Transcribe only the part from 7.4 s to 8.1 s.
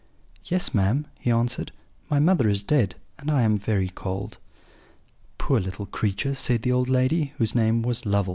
name was